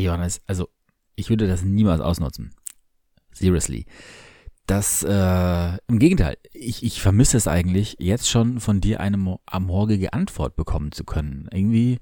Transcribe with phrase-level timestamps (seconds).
[0.00, 0.70] Hey Johannes, also
[1.14, 2.54] ich würde das niemals ausnutzen.
[3.34, 3.84] Seriously.
[4.64, 10.14] Das, äh, im Gegenteil, ich, ich vermisse es eigentlich, jetzt schon von dir eine amorgige
[10.14, 11.50] Antwort bekommen zu können.
[11.52, 11.98] Irgendwie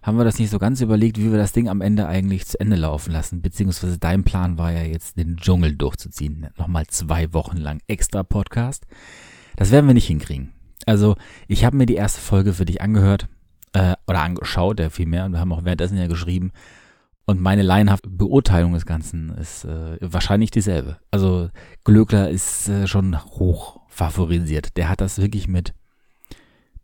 [0.00, 2.60] haben wir das nicht so ganz überlegt, wie wir das Ding am Ende eigentlich zu
[2.60, 3.42] Ende laufen lassen.
[3.42, 6.46] Beziehungsweise dein Plan war ja jetzt, den Dschungel durchzuziehen.
[6.56, 8.86] Nochmal zwei Wochen lang extra Podcast.
[9.56, 10.52] Das werden wir nicht hinkriegen.
[10.86, 11.16] Also,
[11.48, 13.26] ich habe mir die erste Folge für dich angehört,
[13.72, 16.52] äh, oder angeschaut, ja vielmehr, und wir haben auch währenddessen ja geschrieben.
[17.26, 20.96] Und meine laienhafte Beurteilung des Ganzen ist äh, wahrscheinlich dieselbe.
[21.10, 21.50] Also
[21.84, 24.76] Glöckler ist äh, schon hoch favorisiert.
[24.76, 25.74] Der hat das wirklich mit,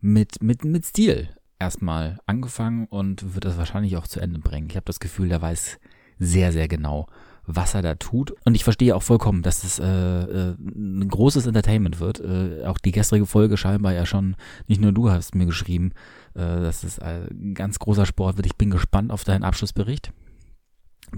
[0.01, 1.29] mit, mit, mit Stil
[1.59, 4.69] erstmal angefangen und wird das wahrscheinlich auch zu Ende bringen.
[4.71, 5.79] Ich habe das Gefühl, der weiß
[6.19, 7.07] sehr, sehr genau,
[7.47, 8.35] was er da tut.
[8.45, 12.21] Und ich verstehe auch vollkommen, dass es äh, äh, ein großes Entertainment wird.
[12.21, 15.93] Äh, auch die gestrige Folge scheinbar ja schon, nicht nur du hast mir geschrieben,
[16.35, 18.47] äh, dass es ein ganz großer Sport wird.
[18.47, 20.13] Ich bin gespannt auf deinen Abschlussbericht.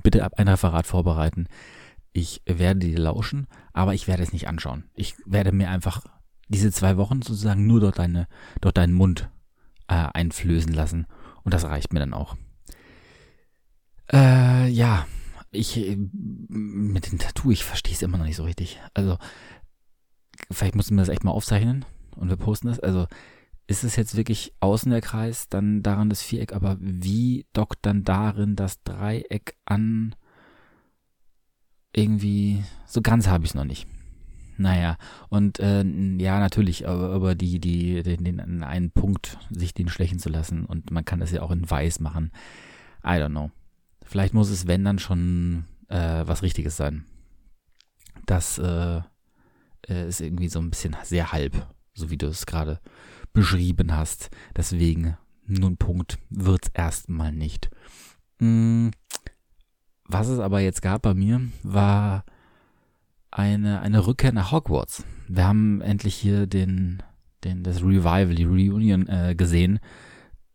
[0.03, 1.47] Bitte ein Referat vorbereiten.
[2.13, 4.85] Ich werde dir lauschen, aber ich werde es nicht anschauen.
[4.95, 6.05] Ich werde mir einfach
[6.49, 8.27] diese zwei Wochen sozusagen nur dort deine,
[8.61, 9.31] dort deinen Mund
[9.89, 11.07] äh, einflößen lassen.
[11.45, 12.37] Und das reicht mir dann auch.
[14.13, 15.07] Äh, ja,
[15.51, 15.77] ich
[16.49, 18.81] mit dem Tattoo, ich verstehe es immer noch nicht so richtig.
[18.95, 19.19] Also,
[20.51, 21.85] vielleicht mussten wir das echt mal aufzeichnen
[22.17, 22.81] und wir posten das.
[22.81, 23.07] Also,
[23.69, 28.03] ist es jetzt wirklich außen der Kreis, dann daran das Viereck, aber wie dockt dann
[28.03, 30.17] darin das Dreieck an?
[31.95, 33.87] Irgendwie, so ganz habe ich es noch nicht.
[34.57, 34.97] Naja,
[35.29, 40.31] und äh, ja, natürlich, aber, die, die, den, den einen Punkt, sich den schwächen zu
[40.31, 42.33] lassen und man kann das ja auch in weiß machen.
[43.05, 43.51] I don't know.
[44.03, 47.05] Vielleicht muss es, wenn, dann schon äh, was Richtiges sein.
[48.25, 49.03] Das äh,
[49.87, 52.81] äh ist irgendwie so ein bisschen sehr halb, so wie du es gerade
[53.33, 54.31] beschrieben hast.
[54.57, 57.71] Deswegen, nun Punkt, wird's erstmal nicht.
[58.41, 58.91] Hm,
[60.05, 62.25] was es aber jetzt gab bei mir, war
[63.31, 65.05] eine, eine Rückkehr nach Hogwarts.
[65.29, 67.03] Wir haben endlich hier den,
[67.45, 69.81] den, das Revival, die Reunion äh, gesehen.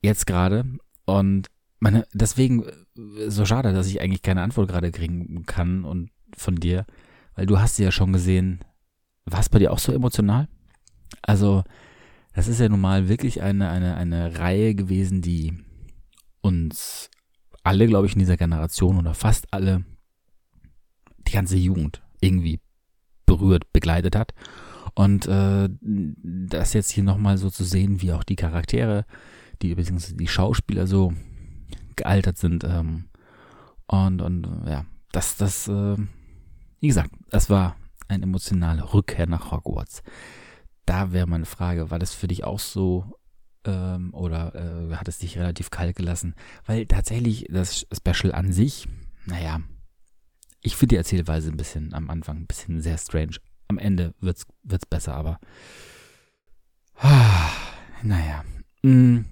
[0.01, 0.65] Jetzt gerade.
[1.05, 1.47] Und
[1.79, 6.55] meine, deswegen äh, so schade, dass ich eigentlich keine Antwort gerade kriegen kann und von
[6.55, 6.85] dir,
[7.35, 8.59] weil du hast sie ja schon gesehen.
[9.25, 10.47] War es bei dir auch so emotional?
[11.21, 11.63] Also,
[12.33, 15.53] das ist ja nun mal wirklich eine, eine, eine Reihe gewesen, die
[16.41, 17.09] uns
[17.63, 19.85] alle, glaube ich, in dieser Generation oder fast alle,
[21.27, 22.59] die ganze Jugend irgendwie
[23.25, 24.33] berührt, begleitet hat.
[24.95, 29.05] Und äh, das jetzt hier nochmal so zu sehen, wie auch die Charaktere,
[29.61, 31.13] die beziehungsweise die Schauspieler so
[31.95, 32.63] gealtert sind.
[32.63, 33.05] Ähm,
[33.87, 35.97] und, und ja, das, das, äh,
[36.79, 37.75] wie gesagt, das war
[38.07, 40.03] eine emotionale Rückkehr nach Hogwarts.
[40.85, 43.19] Da wäre meine Frage, war das für dich auch so
[43.65, 46.35] ähm, oder äh, hat es dich relativ kalt gelassen?
[46.65, 48.87] Weil tatsächlich das Special an sich,
[49.25, 49.61] naja,
[50.61, 53.37] ich finde die Erzählweise ein bisschen am Anfang ein bisschen sehr strange.
[53.67, 55.39] Am Ende wird's, wird's besser, aber
[56.95, 57.51] ah,
[58.03, 58.43] naja.
[58.81, 59.23] Mh,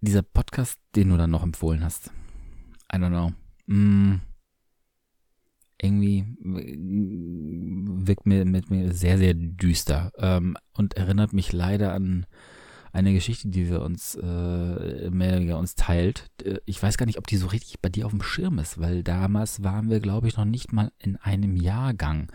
[0.00, 2.10] dieser Podcast, den du dann noch empfohlen hast,
[2.92, 3.32] I don't know,
[3.66, 4.20] mh,
[5.80, 6.24] irgendwie
[8.06, 12.26] wirkt mir mit mir sehr, sehr düster ähm, und erinnert mich leider an
[12.92, 16.30] eine Geschichte, die wir uns äh, mehr oder weniger uns teilt.
[16.42, 18.80] Äh, ich weiß gar nicht, ob die so richtig bei dir auf dem Schirm ist,
[18.80, 22.30] weil damals waren wir, glaube ich, noch nicht mal in einem Jahrgang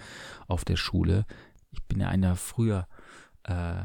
[0.48, 1.26] auf der Schule.
[1.72, 2.88] Ich bin ja ein Jahr früher
[3.44, 3.84] äh,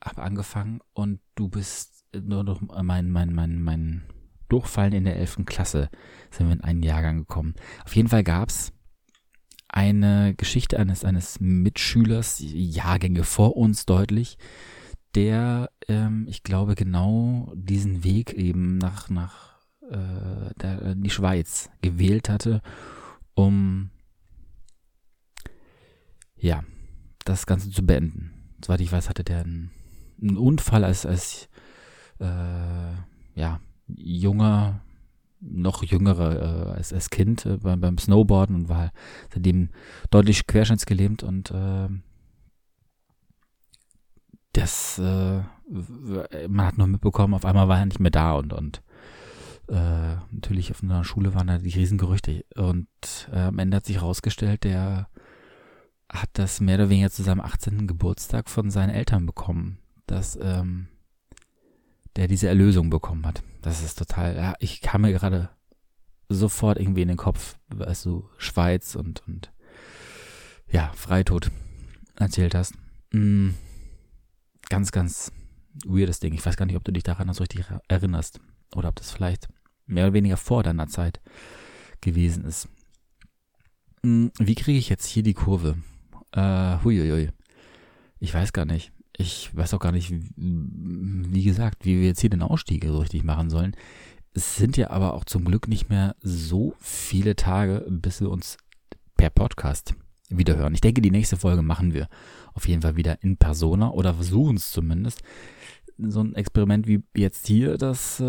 [0.00, 4.02] hab angefangen und du bist nur noch mein mein mein mein
[4.48, 5.44] Durchfallen in der 11.
[5.44, 5.90] Klasse
[6.30, 7.54] sind wir in einen Jahrgang gekommen.
[7.84, 8.72] Auf jeden Fall gab's
[9.76, 14.38] eine Geschichte eines eines Mitschülers, Jahrgänge vor uns deutlich,
[15.14, 19.58] der, ähm, ich glaube, genau diesen Weg eben nach, nach
[19.90, 22.62] äh, der, die Schweiz gewählt hatte,
[23.34, 23.90] um
[26.38, 26.64] ja,
[27.26, 28.54] das Ganze zu beenden.
[28.64, 29.72] Soweit ich weiß, hatte der einen,
[30.22, 31.50] einen Unfall als, als
[32.18, 32.94] äh,
[33.34, 34.80] ja, junger,
[35.48, 38.92] noch jüngerer äh, als, als Kind äh, beim, beim Snowboarden und war
[39.32, 39.70] seitdem
[40.10, 41.88] deutlich querschnittsgelähmt und äh,
[44.52, 45.42] das, äh,
[46.48, 48.82] man hat nur mitbekommen, auf einmal war er nicht mehr da und, und
[49.68, 52.44] äh, natürlich auf einer Schule waren da die Riesengerüchte.
[52.54, 52.88] Und
[53.32, 55.08] äh, am Ende hat sich herausgestellt, der
[56.10, 57.86] hat das mehr oder weniger zu seinem 18.
[57.86, 60.88] Geburtstag von seinen Eltern bekommen, dass ähm,
[62.16, 63.42] der diese Erlösung bekommen hat.
[63.62, 65.50] Das ist total, ja, ich kam mir gerade
[66.28, 69.52] sofort irgendwie in den Kopf, weißt du, Schweiz und, und
[70.68, 71.50] ja, Freitod
[72.16, 72.74] erzählt hast.
[73.12, 73.50] Mm
[74.68, 75.32] ganz, ganz
[75.84, 76.34] weirdes Ding.
[76.34, 78.40] Ich weiß gar nicht, ob du dich daran so richtig erinnerst.
[78.74, 79.48] Oder ob das vielleicht
[79.86, 81.20] mehr oder weniger vor deiner Zeit
[82.00, 82.68] gewesen ist.
[84.02, 85.76] Hm, wie kriege ich jetzt hier die Kurve?
[86.32, 87.30] Äh, huiuiui.
[88.18, 88.92] Ich weiß gar nicht.
[89.18, 93.24] Ich weiß auch gar nicht, wie gesagt, wie wir jetzt hier den Ausstieg so richtig
[93.24, 93.74] machen sollen.
[94.34, 98.58] Es sind ja aber auch zum Glück nicht mehr so viele Tage, bis wir uns
[99.16, 99.94] per Podcast
[100.28, 100.74] wiederhören.
[100.74, 102.08] Ich denke, die nächste Folge machen wir
[102.52, 105.22] auf jeden Fall wieder in Persona oder versuchen es zumindest.
[105.96, 108.24] So ein Experiment wie jetzt hier, das äh,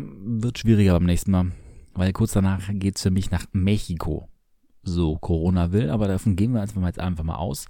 [0.00, 1.52] wird schwieriger beim nächsten Mal,
[1.94, 4.28] weil kurz danach geht es für mich nach Mexiko.
[4.82, 7.66] So Corona will, aber davon gehen wir jetzt einfach mal aus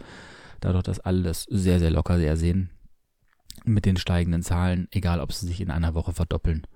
[0.65, 2.71] dadurch, dass alle das sehr, sehr locker sehr sehen
[3.65, 6.67] mit den steigenden Zahlen, egal ob sie sich in einer Woche verdoppeln.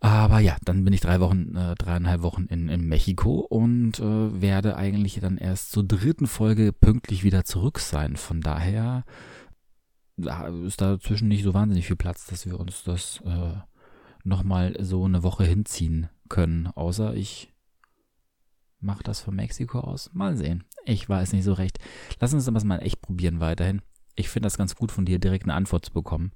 [0.00, 4.40] Aber ja, dann bin ich drei Wochen, äh, dreieinhalb Wochen in, in Mexiko und äh,
[4.40, 8.16] werde eigentlich dann erst zur dritten Folge pünktlich wieder zurück sein.
[8.16, 9.04] Von daher
[10.64, 13.54] ist dazwischen nicht so wahnsinnig viel Platz, dass wir uns das äh,
[14.24, 16.66] nochmal so eine Woche hinziehen können.
[16.68, 17.52] Außer ich
[18.80, 20.10] mache das von Mexiko aus.
[20.12, 20.64] Mal sehen.
[20.84, 21.78] Ich weiß nicht so recht.
[22.20, 23.82] Lass uns das mal echt probieren weiterhin.
[24.14, 26.32] Ich finde das ganz gut von dir direkt eine Antwort zu bekommen.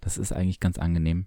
[0.00, 1.26] Das ist eigentlich ganz angenehm.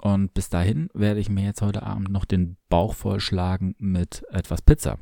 [0.00, 4.62] Und bis dahin werde ich mir jetzt heute Abend noch den Bauch vollschlagen mit etwas
[4.62, 4.98] Pizza.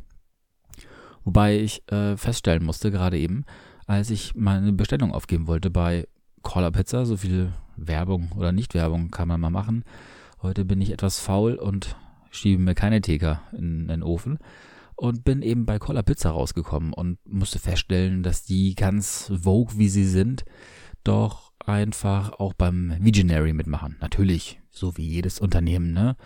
[1.25, 3.44] Wobei ich äh, feststellen musste, gerade eben,
[3.87, 6.06] als ich meine Bestellung aufgeben wollte bei
[6.43, 9.85] Caller Pizza, so viel Werbung oder Nicht-Werbung kann man mal machen.
[10.43, 11.97] Heute bin ich etwas faul und
[12.31, 14.38] schiebe mir keine TK in den Ofen
[15.00, 19.88] und bin eben bei Cola Pizza rausgekommen und musste feststellen, dass die ganz vogue, wie
[19.88, 20.44] sie sind,
[21.05, 23.97] doch einfach auch beim Visionary mitmachen.
[24.02, 26.17] Natürlich, so wie jedes Unternehmen, ne,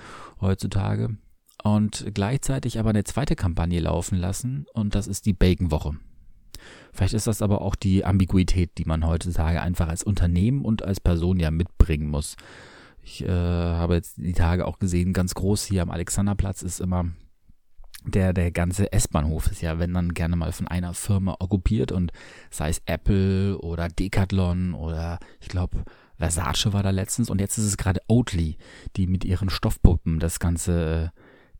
[0.40, 1.16] heutzutage.
[1.62, 5.92] Und gleichzeitig aber eine zweite Kampagne laufen lassen und das ist die Bacon-Woche.
[6.92, 10.98] Vielleicht ist das aber auch die Ambiguität, die man heutzutage einfach als Unternehmen und als
[10.98, 12.34] Person ja mitbringen muss.
[13.02, 17.12] Ich äh, habe jetzt die Tage auch gesehen, ganz groß hier am Alexanderplatz ist immer
[18.04, 22.12] der, der ganze S-Bahnhof ist ja, wenn dann gerne mal von einer Firma okkupiert und
[22.50, 25.84] sei es Apple oder Decathlon oder ich glaube
[26.16, 28.56] Versace war da letztens und jetzt ist es gerade Oatly,
[28.96, 31.12] die mit ihren Stoffpuppen das Ganze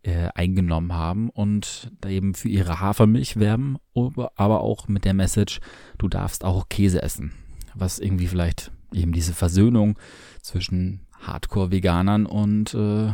[0.03, 5.61] äh, eingenommen haben und da eben für ihre Hafermilch werben, aber auch mit der Message,
[5.99, 7.33] du darfst auch Käse essen.
[7.75, 9.99] Was irgendwie vielleicht eben diese Versöhnung
[10.43, 13.13] zwischen Hardcore-Veganern und äh,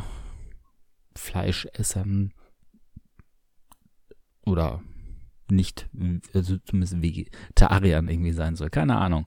[1.14, 2.32] Fleischessern
[4.50, 4.82] oder
[5.50, 5.88] nicht,
[6.34, 8.70] also zumindest Vegetariern irgendwie sein soll.
[8.70, 9.26] Keine Ahnung.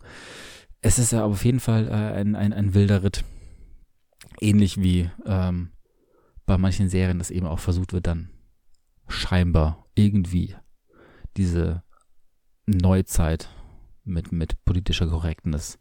[0.82, 3.24] Es ist ja auf jeden Fall äh, ein, ein, ein wilder Ritt.
[4.40, 5.72] Ähnlich wie ähm,
[6.46, 8.30] bei manchen Serien das eben auch versucht wird, dann
[9.08, 10.56] scheinbar irgendwie
[11.38, 11.84] diese
[12.66, 13.50] Neuzeit
[14.04, 15.80] mit, mit politischer Korrektness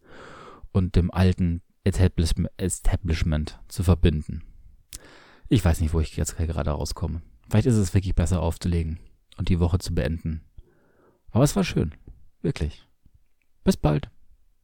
[0.73, 4.43] und dem alten Establishment zu verbinden.
[5.49, 7.23] Ich weiß nicht, wo ich jetzt gerade rauskomme.
[7.49, 8.99] Vielleicht ist es wirklich besser aufzulegen
[9.37, 10.43] und die Woche zu beenden.
[11.31, 11.95] Aber es war schön.
[12.43, 12.87] Wirklich.
[13.65, 14.11] Bis bald.